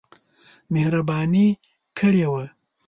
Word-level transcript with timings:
مهرباني 0.73 1.47
کړې 1.97 2.25
وه. 2.31 2.43